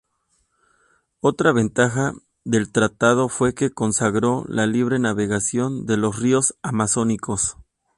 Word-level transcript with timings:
Otra 1.19 1.51
ventaja 1.51 2.13
del 2.43 2.71
tratado 2.71 3.29
fue 3.29 3.53
que 3.53 3.69
consagró 3.69 4.45
la 4.47 4.65
libre 4.65 4.97
navegación 4.97 5.85
de 5.85 5.97
los 5.97 6.17
ríos 6.17 6.55
amazónicos. 6.63 7.55